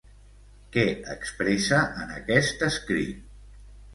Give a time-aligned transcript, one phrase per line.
[0.77, 3.23] Què expressa en aquest escrit?